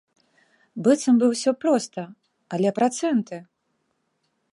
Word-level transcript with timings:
Быццам 0.85 1.19
бы 1.23 1.29
ўсё 1.33 1.51
проста, 1.63 2.01
але 2.57 2.69
працэнты! 2.79 3.37